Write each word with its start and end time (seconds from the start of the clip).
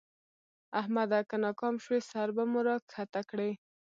احمده! 0.79 1.19
که 1.29 1.35
ناکام 1.43 1.75
شوې؛ 1.83 1.99
سر 2.09 2.27
به 2.35 2.43
مو 2.51 2.59
راکښته 2.67 3.21
کړې. 3.29 3.51